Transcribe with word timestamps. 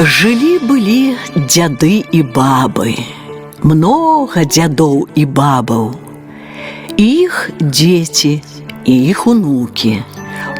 Жылі-былі 0.00 1.12
дзяды 1.36 2.00
і 2.08 2.20
бабы, 2.32 2.94
много 3.60 4.44
дзядоў 4.48 5.02
і 5.12 5.24
бабаў. 5.28 5.90
Іх 6.96 7.50
дзеці 7.60 8.30
і 8.88 8.94
іх 9.12 9.26
унукі. 9.28 10.00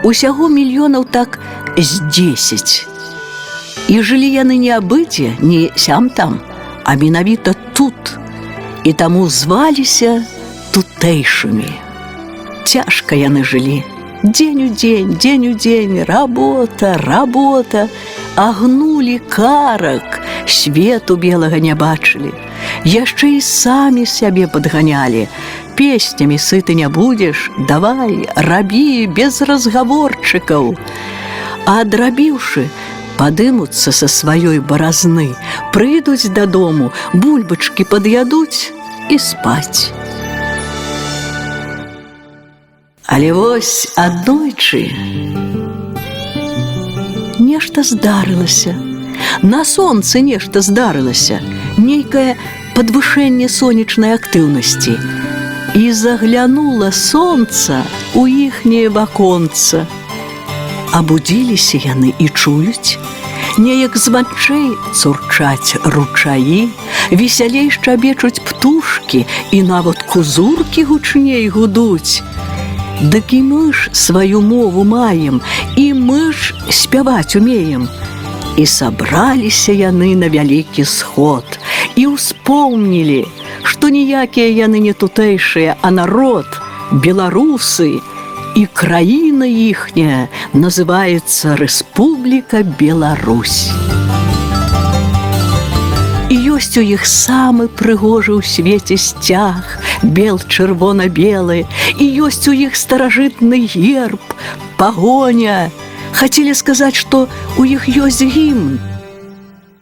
Усяго 0.04 0.48
мільёнаў 0.52 1.06
так 1.08 1.38
з 1.78 2.04
10. 2.12 2.84
І 3.88 4.02
жылі 4.04 4.28
яны 4.28 4.60
не 4.60 4.76
абыдзе, 4.76 5.32
не 5.40 5.72
сям 5.72 6.10
там, 6.10 6.36
а 6.84 6.94
менавіта 7.00 7.56
тут. 7.72 8.20
І 8.84 8.92
таму 8.92 9.24
зваліся 9.32 10.20
тутэйшымі. 10.76 11.72
Цяжка 12.68 13.16
яны 13.16 13.40
жылі. 13.40 13.80
Дзень 14.22 14.64
у 14.64 14.68
дзень, 14.68 15.14
дзень 15.16 15.48
у 15.48 15.54
дзень, 15.54 16.02
работа, 16.04 16.98
работа, 16.98 17.88
агнулі 18.36 19.18
карак, 19.18 20.20
свету 20.46 21.16
белага 21.16 21.56
не 21.56 21.72
бачылі. 21.74 22.28
Яшчэ 22.84 23.30
і 23.36 23.40
самі 23.40 24.04
сябе 24.04 24.44
падганялі. 24.44 25.24
Песнямі 25.72 26.36
сыты 26.36 26.76
не 26.76 26.88
будзеш, 26.92 27.48
давай, 27.64 28.28
рабі 28.36 29.08
без 29.08 29.40
разгаворчыкаў. 29.40 30.76
А 31.64 31.80
адрабіўшы, 31.80 32.68
падымуцца 33.16 33.88
са 33.88 34.04
сваёй 34.04 34.60
баразны, 34.60 35.32
прыйдуць 35.72 36.28
дадому, 36.28 36.92
бульбачкі 37.16 37.88
пад'ядуць 37.88 38.68
і 39.08 39.16
спаць. 39.16 39.96
Але 43.10 43.32
вось 43.34 43.90
аднойчы 43.98 44.84
нешта 47.42 47.82
здарылася. 47.82 48.76
На 49.42 49.64
сонцы 49.64 50.22
нешта 50.22 50.62
здарылася, 50.62 51.40
нейкае 51.74 52.36
падвышэнне 52.76 53.48
сонечнай 53.50 54.14
актыўнасці. 54.14 54.94
І 55.74 55.90
заглянула 55.92 56.92
сонца 56.94 57.82
у 58.14 58.26
іхняе 58.30 58.86
ваконца. 58.94 59.86
Абудзіліся 60.94 61.82
яны 61.90 62.14
і 62.18 62.28
чуюць, 62.30 62.98
Неяк 63.58 63.96
з 63.98 64.08
вачэй 64.14 64.70
цурчаць 64.94 65.74
ручаі, 65.82 66.70
весялей 67.10 67.70
шчабечуць 67.74 68.38
птушкі 68.38 69.26
і 69.50 69.62
нават 69.66 70.02
кузуркі 70.06 70.84
гучней 70.86 71.48
гудуць. 71.50 72.22
Дык 73.01 73.33
і 73.35 73.41
мы 73.43 73.73
ж 73.73 73.89
сваю 73.91 74.41
мову 74.41 74.83
маем, 74.83 75.41
і 75.75 75.93
мы 75.93 76.31
ж 76.31 76.55
спяваць 76.69 77.35
умеем. 77.35 77.87
І 78.57 78.65
сабраліся 78.65 79.71
яны 79.71 80.15
на 80.15 80.29
вялікі 80.29 80.85
сход 80.85 81.43
і 81.95 82.07
ўспомнілі, 82.15 83.27
што 83.63 83.89
ніякія 83.89 84.67
яны 84.67 84.79
не 84.79 84.93
тутэйшыя, 84.93 85.75
а 85.81 85.91
народ, 85.91 86.47
беларусы, 86.91 87.99
і 88.55 88.63
краіна 88.71 89.45
іхняя 89.45 90.27
называецца 90.53 91.59
Рэспубліка 91.59 92.63
Беларусь. 92.79 93.69
Ёсць 96.60 96.76
у 96.76 96.82
іх 96.84 97.06
самы 97.08 97.72
прыгожы 97.72 98.36
ў 98.36 98.44
свеце 98.44 98.96
сцяг, 99.00 99.80
бел 100.04 100.36
чырвона-белы, 100.36 101.64
і 101.96 102.04
ёсць 102.20 102.44
у 102.44 102.52
іх 102.52 102.76
старажытны 102.76 103.64
герб, 103.64 104.20
пагоня. 104.76 105.72
Хацелі 106.12 106.52
сказаць, 106.52 107.00
што 107.00 107.32
у 107.56 107.64
іх 107.64 107.88
ёсць 107.88 108.20
гімн 108.20 108.76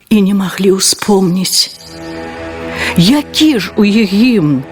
і 0.07 0.21
не 0.23 0.35
маглі 0.39 0.79
ўспомніць. 0.79 1.75
Які 2.95 3.59
ж 3.59 3.75
у 3.75 3.83
іх 3.83 4.15
гімн? 4.15 4.63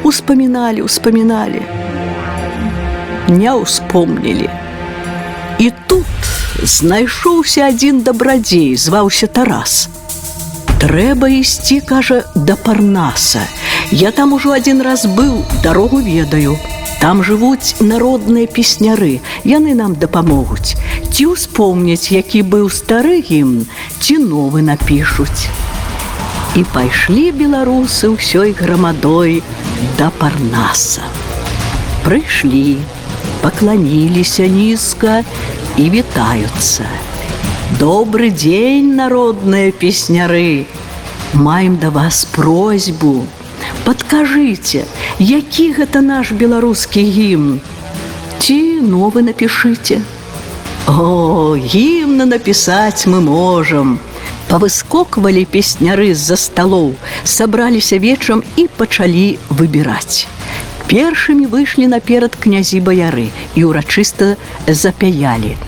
Успаміналі, 0.00 0.80
успаміналі, 0.80 1.60
не 3.28 3.52
ўспомнілі. 3.52 4.48
І 5.60 5.68
тут 5.92 6.32
знайшоўся 6.64 7.68
адзін 7.68 8.00
дабрадзей, 8.00 8.72
зваўся 8.80 9.28
Тарас. 9.28 9.92
Трэба 10.76 11.28
ісці, 11.32 11.80
кажа, 11.80 12.24
да 12.34 12.56
парнаса. 12.56 13.40
Я 13.90 14.10
там 14.12 14.32
ужо 14.36 14.52
адзін 14.52 14.82
раз 14.84 15.06
быў, 15.08 15.40
дарогу 15.64 16.00
ведаю. 16.04 16.58
Там 17.00 17.22
жывуць 17.24 17.80
народныя 17.80 18.44
песняры, 18.44 19.20
яны 19.44 19.72
нам 19.72 19.94
дапамогуць. 19.96 20.76
Ці 21.12 21.32
ўспомняць, 21.32 22.12
які 22.12 22.42
быў 22.44 22.68
стары 22.68 23.24
гімн, 23.24 23.64
ці 24.00 24.18
новы 24.20 24.60
напішуць. 24.60 25.48
І 26.56 26.64
пайшлі 26.76 27.32
беларусы 27.32 28.12
ўсёй 28.12 28.52
грамадой 28.52 29.40
да 29.96 30.12
парнаса. 30.20 31.08
Прыйшлі, 32.04 32.76
пакланіліся 33.40 34.44
нізка 34.44 35.24
і 35.76 35.84
вітаюцца. 35.90 36.84
Добры 37.78 38.30
дзень, 38.30 38.94
народныя 38.94 39.70
песняры. 39.70 40.66
Маем 41.34 41.76
да 41.76 41.90
вас 41.90 42.24
просьбу. 42.24 43.26
Падкажыце, 43.84 44.86
які 45.18 45.66
гэта 45.76 46.00
наш 46.00 46.32
беларускі 46.32 47.04
гімн? 47.04 47.60
Ці 48.40 48.80
новы 48.80 49.20
напішыце. 49.28 50.00
О, 50.88 51.52
гімна 51.52 52.24
напісаць 52.24 53.04
мы 53.04 53.20
можам. 53.20 54.00
Павыскоквалі 54.48 55.44
песняры 55.44 56.14
з-за 56.14 56.40
сталоў, 56.40 56.94
сабраліся 57.24 58.00
вечам 58.00 58.40
і 58.56 58.68
пачалі 58.72 59.36
выбіраць. 59.52 60.24
Першымі 60.88 61.44
выйшлі 61.44 61.92
наперад 61.92 62.40
князі 62.40 62.80
баяры 62.80 63.28
і 63.52 63.68
ўрачыста 63.68 64.36
запяялі. 64.64 65.58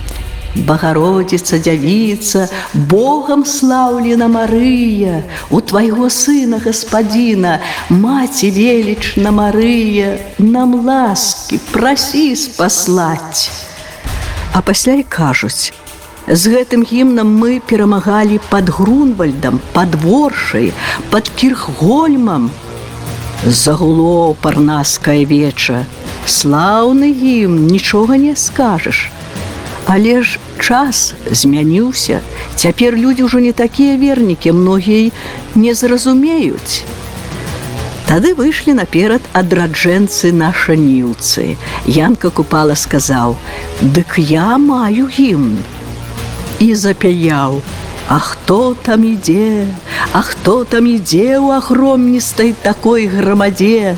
Багародзіца 0.56 1.58
дзявіца, 1.58 2.48
Богам 2.74 3.44
слаўлена 3.44 4.28
Марыя, 4.28 5.22
У 5.50 5.60
твайго 5.60 6.08
сына 6.10 6.58
гаспадзіна, 6.64 7.60
Маці 7.90 8.50
велічна 8.50 9.30
Марыя, 9.30 10.18
нам 10.38 10.74
ласкі, 10.86 11.60
прасі 11.72 12.36
спаслаць. 12.36 13.50
А 14.52 14.60
пасля 14.60 14.94
і 14.94 15.02
кажуць: 15.04 15.72
З 16.26 16.42
гэтым 16.52 16.82
гімнам 16.84 17.28
мы 17.28 17.60
перамагалі 17.60 18.40
пад 18.48 18.68
грунвальдам, 18.68 19.60
пад 19.72 19.94
воршай, 19.94 20.72
пад 21.10 21.28
кірхгольмам. 21.28 22.50
Загуло 23.46 24.34
парнаскае 24.34 25.24
веча. 25.24 25.84
Слаўны 26.26 27.12
гімн, 27.12 27.66
нічога 27.68 28.16
не 28.16 28.34
скажаш. 28.36 29.08
Але 29.88 30.22
ж 30.22 30.38
час 30.60 31.14
змяніўся. 31.30 32.20
Цяпер 32.54 32.92
людзі 32.92 33.24
ўжо 33.24 33.40
не 33.40 33.52
такія 33.56 33.96
вернікі, 33.96 34.52
многія 34.52 35.10
не 35.54 35.72
зразумеюць. 35.72 36.84
Тады 38.08 38.32
выйшлі 38.36 38.72
наперад 38.76 39.24
адраджэнцы 39.32 40.32
нашаніўцы. 40.32 41.56
Янка 41.88 42.28
купала 42.28 42.76
сказаў: 42.76 43.36
«Дык 43.96 44.16
я 44.20 44.56
маю 44.60 45.08
гімн. 45.08 45.56
І 46.60 46.74
запяяў: 46.74 47.60
«А 48.08 48.18
хто 48.18 48.74
там 48.74 49.04
ідзе? 49.04 49.68
А 50.12 50.20
хто 50.20 50.64
там 50.64 50.84
ідзе 50.84 51.36
ў 51.40 51.56
агромністай 51.60 52.52
такой 52.52 53.08
грамадзе? 53.08 53.96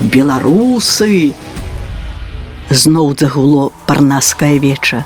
Беларусы! 0.00 1.32
Зноў 2.72 3.12
загуло 3.20 3.72
парнаскае 3.84 4.56
веча. 4.58 5.04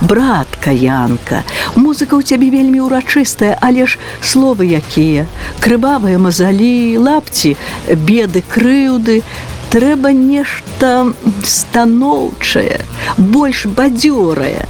Братка 0.00 0.70
Янка, 0.70 1.42
музыка 1.74 2.20
ў 2.20 2.22
цябе 2.22 2.52
вельмі 2.52 2.84
ўрачыстая, 2.84 3.56
але 3.64 3.88
ж 3.88 3.96
словы 4.20 4.68
якія, 4.76 5.24
крывавыя 5.64 6.20
мазалі, 6.20 7.00
лапці, 7.00 7.56
беды, 7.88 8.44
крыўды, 8.44 9.24
трэба 9.72 10.12
нешта 10.12 11.08
станоўчае, 11.40 12.84
больш 13.16 13.64
бадзёрае. 13.64 14.68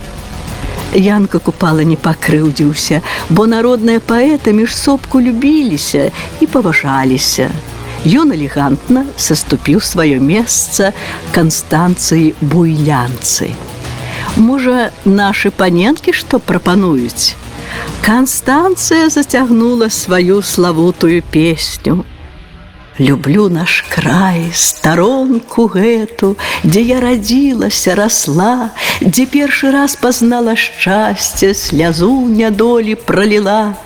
Янка 0.94 1.42
купала 1.42 1.82
не 1.82 1.98
пакрыўдзіўся, 1.98 3.02
бо 3.28 3.50
народныя 3.50 3.98
паэты 3.98 4.54
між 4.54 4.78
сопку 4.78 5.20
любіліся 5.20 6.14
і 6.40 6.46
паважаліся. 6.46 7.50
Ён 8.06 8.30
элегантна 8.30 9.02
саступіў 9.18 9.82
сваё 9.82 10.22
месца 10.22 10.94
канстанцыі 11.34 12.38
буйлянцы. 12.40 13.50
Можа, 14.36 14.90
нашы 15.04 15.50
паненкі 15.50 16.12
што 16.12 16.38
прапануюць. 16.38 17.36
Канстанцыя 18.02 19.08
зацягнула 19.08 19.88
сваю 19.88 20.42
славутую 20.42 21.22
песню. 21.22 22.04
Люблю 22.98 23.48
наш 23.48 23.84
край, 23.92 24.50
старонку 24.54 25.66
гэту, 25.68 26.36
дзе 26.64 26.80
я 26.80 27.00
радзілася, 27.00 27.94
расла, 27.94 28.70
дзе 29.02 29.26
першы 29.26 29.70
раз 29.70 29.96
пазнала 30.00 30.56
шчасце, 30.56 31.52
слязу 31.52 32.24
нядолі 32.24 32.94
проліла. 32.94 33.76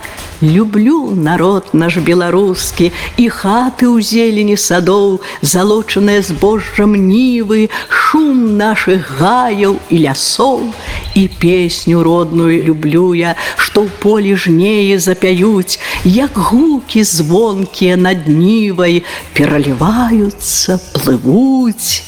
Люблю 0.42 1.12
народ 1.14 1.66
наш 1.72 2.00
беларускі 2.00 2.88
і 3.20 3.28
хаты 3.28 3.84
ў 3.84 4.00
зелені 4.00 4.56
садоў, 4.56 5.20
залочаныя 5.44 6.24
збожжам 6.24 6.96
нівы, 6.96 7.68
шум 7.92 8.56
нашых 8.56 9.20
гаяў 9.20 9.76
і 9.92 9.96
лясоў 10.00 10.72
і 11.12 11.28
песню 11.28 12.00
родную 12.02 12.64
люблю 12.64 13.12
я, 13.12 13.36
што 13.60 13.84
ў 13.84 13.92
полі 14.00 14.32
жнее 14.32 14.96
запяюць, 14.96 15.76
як 16.08 16.32
гукі 16.32 17.04
звонкія 17.04 18.00
над 18.00 18.24
нівай 18.24 19.04
пераліваюцца, 19.36 20.80
плывуць. 20.96 22.00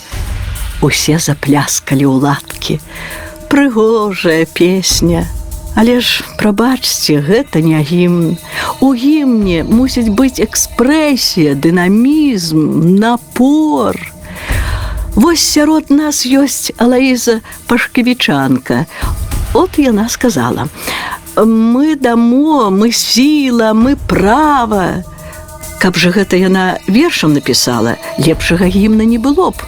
Усе 0.80 1.20
запляскалі 1.20 2.08
ў 2.08 2.16
латкі. 2.16 2.80
Прыгожая 3.52 4.48
песня, 4.48 5.28
Але 5.74 6.00
ж 6.00 6.24
прабачце, 6.38 7.18
гэта 7.24 7.62
не 7.64 7.80
гімн. 7.80 8.36
У 8.80 8.92
гімне 8.94 9.64
мусіць 9.64 10.12
быць 10.12 10.42
экспрэсія, 10.42 11.54
дынамізм, 11.54 12.98
напор. 13.00 13.96
Вось 15.14 15.44
сярод 15.44 15.90
нас 15.90 16.26
ёсць 16.26 16.72
Алаіза 16.76 17.40
Пашкевічанка. 17.66 18.86
От 19.54 19.78
яна 19.78 20.08
сказала: 20.08 20.68
«Мы 21.36 21.96
дамо, 21.96 22.70
мы 22.70 22.92
сіла, 22.92 23.72
мы 23.72 23.96
права. 23.96 25.04
Каб 25.78 25.96
жа 25.96 26.12
гэта 26.12 26.36
яна 26.36 26.78
вершам 26.86 27.32
напісала, 27.32 27.96
лепшага 28.18 28.68
гімна 28.68 29.04
не 29.04 29.18
было 29.18 29.50
б. 29.50 29.64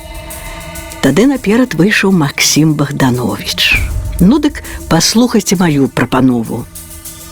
Тады 1.01 1.27
наперад 1.27 1.75
выйшаў 1.75 2.13
Макссім 2.13 2.75
Богданович. 2.75 3.94
Ну 4.21 4.39
дык 4.39 4.63
паслухайце 4.89 5.57
маю 5.57 5.89
прапанову. 5.89 6.65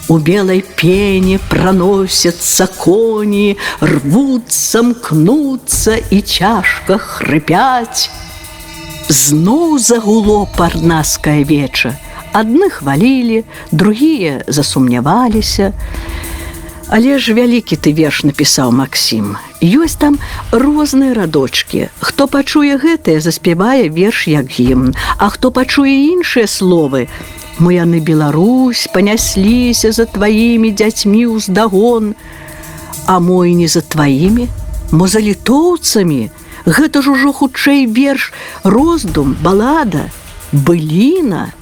У 0.08 0.18
белой 0.18 0.64
пене 0.76 1.38
проносятся 1.48 2.66
кони, 2.66 3.56
рвутся, 3.80 4.82
мкнутся 4.82 5.96
и 6.10 6.20
цяжка 6.20 6.98
хрыпять. 6.98 8.10
Зноў 9.08 9.78
загуло 9.78 10.48
парнаскае 10.56 11.44
веча. 11.44 11.98
Адны 12.32 12.70
хвалілі, 12.70 13.44
другія 13.72 14.44
засумняваліся. 14.48 15.72
Але 16.92 17.16
ж 17.16 17.32
вялікі 17.32 17.80
ты 17.80 17.96
верш 17.96 18.20
напісаў 18.28 18.68
Макссім. 18.76 19.40
Ёсць 19.64 19.96
там 19.96 20.18
розныя 20.52 21.16
радочки. 21.16 21.88
Хто 22.04 22.28
пачуе 22.28 22.76
гэтае, 22.76 23.16
заспявае 23.24 23.88
верш 23.88 24.28
як 24.28 24.52
гімн, 24.52 24.92
А 25.16 25.30
хто 25.32 25.48
пачуе 25.50 26.12
іншыя 26.12 26.44
словы, 26.44 27.08
Мы 27.56 27.80
яны 27.80 28.04
Беларусь 28.04 28.92
панясліся 28.92 29.92
за 29.92 30.04
тваімі 30.04 30.68
дзяцьмі 30.76 31.32
ўздагон, 31.32 32.12
А 33.06 33.20
мой 33.20 33.56
не 33.56 33.72
за 33.72 33.80
тваімі, 33.80 34.48
мо 34.92 35.08
за 35.08 35.24
літоўцамі, 35.24 36.28
Гэта 36.68 37.00
ж 37.00 37.16
ужо 37.16 37.32
хутчэй 37.32 37.88
верш, 37.88 38.36
роздум, 38.68 39.32
балада, 39.40 40.12
быліна, 40.52 41.56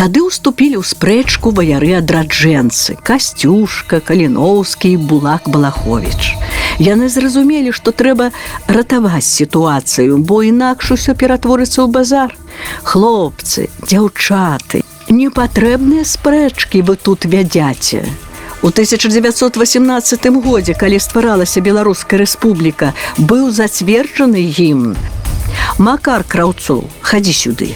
Тады 0.00 0.22
ўступілі 0.24 0.80
ў 0.80 0.84
спрэчку 0.88 1.50
ваяры 1.52 1.90
адраджэнцы, 2.00 2.96
касцюшка, 3.04 3.98
каліноўскі, 4.00 4.96
булак 4.96 5.50
Балахович. 5.52 6.40
Яны 6.80 7.12
зразумелі, 7.12 7.68
што 7.76 7.92
трэба 7.92 8.30
ратаваць 8.64 9.28
сітуацыю, 9.28 10.16
бо 10.24 10.40
інакш 10.40 10.96
усё 10.96 11.12
ператворыцца 11.12 11.84
ў 11.84 11.92
базар. 11.92 12.32
Хлопцы, 12.80 13.68
дзяўчаты, 13.84 14.80
непатрэбныя 15.12 16.08
спрэчкі 16.08 16.80
вы 16.80 16.96
тут 16.96 17.28
вядзяце. 17.28 18.00
У 18.64 18.72
1918 18.72 20.32
годзе, 20.40 20.72
калі 20.72 20.96
стваралася 20.96 21.60
Беларуская 21.60 22.24
рэспубліка, 22.24 22.96
быў 23.20 23.52
зацверджаны 23.52 24.48
гімн. 24.48 24.96
Макар 25.76 26.24
краўцоў, 26.24 26.88
хадзі 27.04 27.36
сюды. 27.36 27.72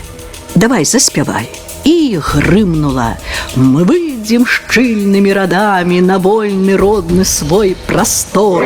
Давай 0.54 0.84
заспявай 0.84 1.48
і 1.84 2.18
грымнула. 2.22 3.16
Мы 3.56 3.84
выйдзем 3.84 4.46
шчыльнымі 4.46 5.32
радамі 5.34 6.00
на 6.00 6.18
вольны 6.18 6.76
родны 6.78 7.24
свой 7.24 7.76
прастор. 7.86 8.62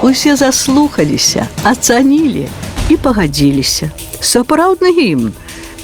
Усе 0.00 0.36
заслухаліся, 0.36 1.46
ацанілі 1.62 2.48
і 2.88 2.96
пагадзіліся. 2.96 3.90
Сапраўдны 4.20 4.96
гімн, 4.96 5.32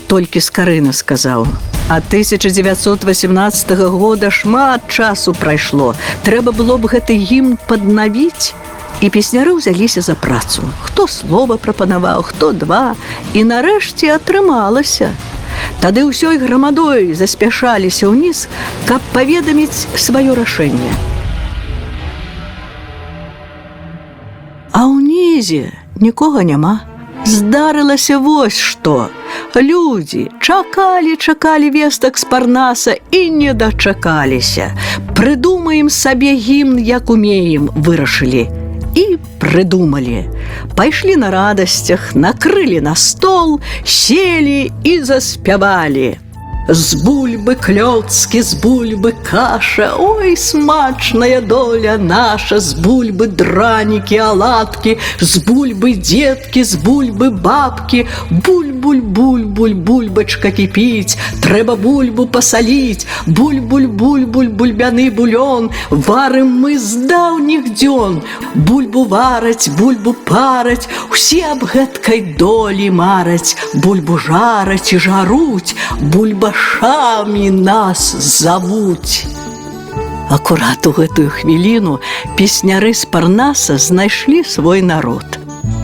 толькі 0.09 0.41
скарына 0.41 0.93
сказаў: 0.93 1.47
А 1.89 2.01
1918 2.01 3.77
года 3.93 4.31
шмат 4.31 4.89
часу 4.89 5.35
прайшло. 5.35 5.95
Трэба 6.25 6.53
было 6.53 6.79
б 6.79 6.89
гэты 6.89 7.13
гімн 7.13 7.59
паднавіць. 7.69 8.57
І 9.05 9.11
песняры 9.11 9.53
ўзяліся 9.53 10.01
за 10.01 10.15
працу. 10.15 10.63
Хто 10.81 11.05
слова 11.07 11.57
прапанаваў, 11.61 12.23
хто 12.23 12.53
два 12.53 12.97
і 13.35 13.45
нарэшце 13.45 14.17
атрымалася. 14.17 15.13
Тады 15.85 16.09
ўсёй 16.09 16.41
грамадой 16.41 17.13
заспяшаліся 17.13 18.09
ўніз, 18.09 18.49
каб 18.89 19.05
паведаміць 19.13 19.85
сваё 20.01 20.33
рашэнне. 20.33 20.89
А 24.73 24.89
ўнізе 24.89 25.69
нікога 26.01 26.49
няма. 26.49 26.94
Здарылася 27.25 28.19
вось 28.19 28.59
што. 28.59 29.09
Людзі 29.57 30.29
чакалі, 30.41 31.17
чакалі 31.17 31.71
вестак 31.71 32.19
з 32.19 32.25
парнаса 32.25 32.97
і 33.11 33.31
не 33.31 33.55
дачакаліся. 33.55 34.73
Прыдумаем 35.17 35.89
сабе 35.89 36.35
гімн, 36.35 36.79
як 36.79 37.11
умеем, 37.11 37.71
вырашылі. 37.77 38.49
І 38.95 39.17
прыдумалі. 39.41 40.29
Пайшлі 40.77 41.17
на 41.17 41.31
радасцях, 41.31 42.15
накрылі 42.15 42.81
на 42.81 42.95
стол, 42.95 43.61
селі 43.85 44.73
і 44.85 45.01
заспявалі. 45.01 46.19
З 46.69 46.95
бульбы 47.05 47.57
клёцкі, 47.61 48.41
з 48.41 48.55
бульбы 48.55 49.13
каша, 49.23 49.93
Ой, 49.99 50.35
смачная 50.35 51.43
доля 51.43 51.99
наша, 51.99 52.59
з 52.59 52.73
бульбы 52.81 53.27
дранікі, 53.27 54.17
аладкі, 54.17 54.97
з 55.21 55.45
бульбы 55.45 55.93
дзеткі, 56.01 56.65
з 56.65 56.81
бульбы 56.81 57.29
бабкі, 57.29 58.07
буль-буль-буль-буль, 58.31 59.75
бульбачка 59.75 60.51
кіпіць, 60.51 61.19
трэба 61.45 61.77
бульбу 61.77 62.25
пасаліць, 62.27 63.05
буль-буль-буль-буль, 63.27 64.49
бульбяны 64.49 65.11
булён, 65.13 65.69
варым 65.91 66.49
мы 66.65 66.79
з 66.79 67.05
даўніх 67.05 67.77
дзён, 67.77 68.23
Бульбу 68.55 69.05
вараць, 69.05 69.69
бульбу 69.69 70.15
параць, 70.15 70.89
усе 71.11 71.45
аб 71.45 71.69
гэткай 71.69 72.21
долі 72.41 72.89
мараць, 72.89 73.57
бульбу 73.75 74.17
жараць 74.17 74.95
і 74.95 74.99
жаруць, 74.99 75.77
бульба 76.01 76.54
грашамі 76.55 77.51
нас 77.51 78.17
завуць. 78.19 79.27
Акурат 80.31 80.87
у 80.87 80.93
гэтую 80.97 81.31
хвіліну 81.31 82.01
песняры 82.39 82.95
з 82.95 83.05
парнаса 83.05 83.79
знайшлі 83.79 84.45
свой 84.45 84.83
народ. 84.83 85.39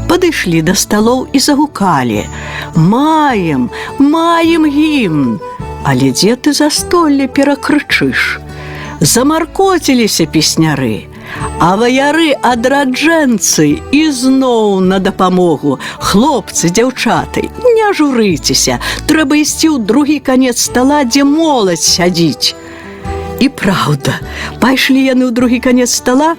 Падышлі 0.09 0.63
да 0.63 0.75
сталоў 0.75 1.29
і 1.33 1.39
загукалі: 1.39 2.27
Маем, 2.75 3.71
маем 3.99 4.67
гімн, 4.67 5.39
Але 5.85 6.11
дзе 6.11 6.37
ты 6.37 6.53
застолле 6.53 7.29
перакрычыш. 7.29 8.41
Замаркоціліся 9.01 10.27
песняры, 10.27 11.09
А 11.61 11.77
ваяры 11.77 12.33
адраджэнцы 12.53 13.67
ізноў 13.93 14.81
на 14.81 14.99
дапамогу. 14.99 15.79
Хлопцы, 15.99 16.71
дзяўчаты, 16.71 17.49
не 17.77 17.93
журыцеся, 17.93 18.81
трэба 19.07 19.43
ісці 19.43 19.69
ў 19.75 19.77
другі 19.85 20.19
канец 20.25 20.57
стала, 20.71 21.05
дзе 21.05 21.25
моладзь 21.25 21.85
сядзіць. 21.85 22.55
І 23.41 23.49
праўда, 23.49 24.21
пайшлі 24.61 25.01
яны 25.01 25.29
ў 25.29 25.33
другі 25.33 25.59
канец 25.65 25.89
стала, 25.97 26.37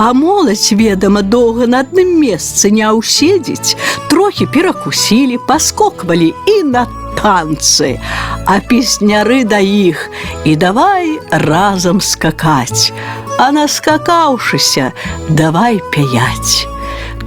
а 0.00 0.12
моладзь, 0.16 0.72
ведама, 0.72 1.20
доўга 1.20 1.68
на 1.68 1.84
адным 1.84 2.16
месцы 2.22 2.72
не 2.72 2.88
ўседзіць, 2.88 3.76
трохі 4.08 4.48
перакусілі, 4.48 5.36
паскоквалі 5.44 6.32
і 6.32 6.56
на 6.72 6.86
танцы, 7.20 8.00
а 8.48 8.60
песняры 8.64 9.44
да 9.44 9.60
іх 9.60 10.08
і 10.48 10.56
давай 10.56 11.20
разам 11.28 12.00
скакаць. 12.00 12.96
А 13.36 13.52
наскакаўшыся, 13.52 14.92
давай 15.28 15.84
пяяць. 15.92 16.77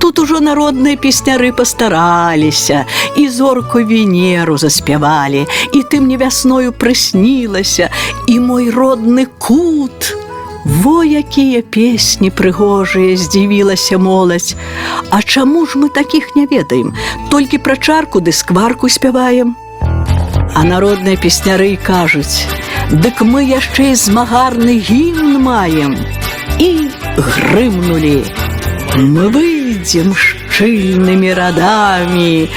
Тут 0.01 0.19
ужо 0.19 0.39
народныя 0.41 0.97
песняры 0.97 1.51
пастараліся, 1.53 2.85
і 3.15 3.29
зорку 3.29 3.83
Венеру 3.85 4.57
заспявалі, 4.57 5.45
і 5.73 5.83
ты 5.83 6.01
мне 6.01 6.17
вясною 6.17 6.73
прыснілася, 6.73 7.89
і 8.27 8.39
мой 8.39 8.71
родны 8.71 9.27
кут. 9.37 10.17
Во 10.65 11.03
якія 11.03 11.61
песні 11.61 12.29
прыгожыя 12.33 13.13
здзівілася 13.17 13.97
моладзь. 13.97 14.55
А 15.09 15.21
чаму 15.21 15.65
ж 15.65 15.77
мы 15.77 15.89
такіх 15.89 16.35
не 16.35 16.45
ведаем? 16.49 16.93
Толькі 17.29 17.57
пра 17.57 17.77
чарку 17.77 18.21
ды 18.21 18.31
скварку 18.31 18.89
спяваем. 18.89 19.55
А 20.53 20.63
народныя 20.65 21.17
песняры 21.17 21.77
кажуць: 21.77 22.45
Дык 22.89 23.21
мы 23.21 23.45
яшчэ 23.45 23.93
і 23.93 23.95
змагарны 23.95 24.81
гімн 24.81 25.41
маем 25.41 25.97
і 26.57 26.89
грымнули. 27.17 28.25
Мы 28.97 29.60
выйдзем 29.81 30.13
шчыльнымі 30.13 31.33
радамі, 31.33 32.49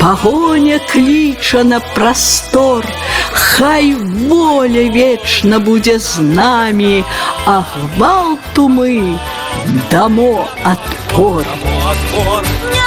Пагоня 0.00 0.78
кліча 0.78 1.64
на 1.64 1.80
прастор, 1.80 2.86
Хай 3.32 3.94
воля 3.94 4.88
вечна 4.88 5.58
будзе 5.58 5.98
з 5.98 6.20
намі, 6.20 7.04
А 7.44 7.64
гвалту 7.96 8.68
мы 8.68 9.18
дамо 9.90 10.48
адпор. 10.64 11.44
отпор. 11.44 12.44
Няхай 12.64 12.79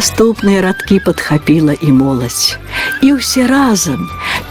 Наступныя 0.00 0.60
радкі 0.64 0.96
падхапіла 1.04 1.74
і 1.84 1.90
моладзь. 1.92 2.56
І 3.04 3.20
ўсе 3.20 3.42
разам 3.50 4.06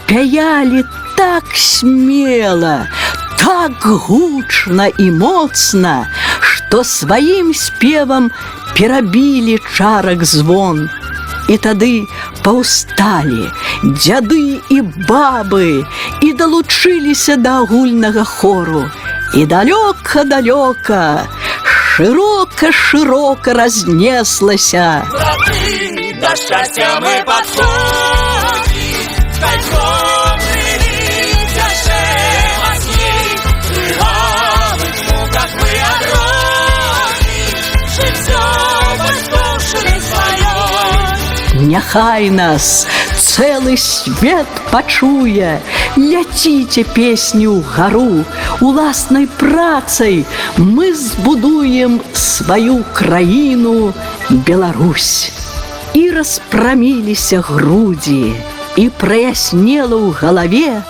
пяялі 0.06 0.84
так 1.18 1.42
смела, 1.58 2.86
так 3.34 3.74
гучна 3.82 4.86
і 4.94 5.08
моцна, 5.10 6.06
што 6.38 6.84
сваім 6.86 7.50
спевам 7.50 8.30
перабілі 8.78 9.58
чарак 9.74 10.22
звон. 10.22 10.86
І 11.50 11.58
тады 11.66 12.06
паўсталі 12.46 13.50
дзяды 13.82 14.62
і 14.70 14.78
бабы 15.10 15.82
і 16.22 16.32
далучыліся 16.38 17.34
да 17.42 17.58
агульнага 17.66 18.22
хору. 18.22 18.86
І 19.34 19.50
далёка-далёка, 19.50 21.26
шырока-шырока 21.96 23.52
разнеслася. 23.54 25.04
браты, 25.10 26.14
до 26.20 26.36
счастья 26.36 26.88
мы 27.00 27.24
подходим. 27.26 27.66
Кольцом 29.40 30.38
прилетяше 30.46 32.02
масней, 32.62 33.30
Прыгавых 33.66 34.98
муках 35.08 35.50
мы 35.60 35.72
огромим, 35.94 37.58
Жыццё 37.94 38.44
бацькоўшчыны 39.00 39.94
сваёй. 40.10 41.66
Няхай 41.66 42.30
нас 42.30 42.86
цэлы 43.16 43.76
свет 43.76 44.46
пачуе, 44.70 45.60
ляціце 45.96 46.84
песню 46.94 47.60
гару, 47.74 48.24
уласнай 48.60 49.26
працай 49.26 50.24
мы 50.56 50.94
збудуем 50.94 52.00
сваю 52.12 52.84
краіну 52.92 53.92
Беларусь. 54.30 55.32
І 55.94 56.10
распраміліся 56.10 57.40
грудзі, 57.40 58.34
і 58.76 58.88
праяснела 58.88 59.98
ў 59.98 60.14
галаве, 60.14 60.82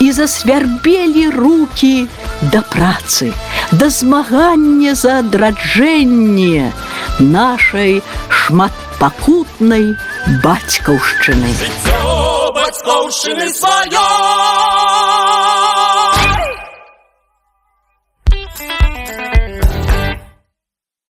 і 0.00 0.12
засвярбелі 0.12 1.28
руки 1.36 2.08
да 2.40 2.64
працы, 2.64 3.32
да 3.72 3.90
змагання 3.90 4.94
за 4.94 5.20
адраджэнне 5.20 6.72
нашай 7.20 8.02
шматпакутнай 8.28 9.94
бацькаўшчыны. 10.42 11.52
Жыццё 11.60 12.35
бацькоўшчыны 12.66 13.46
сваёй. 13.54 14.85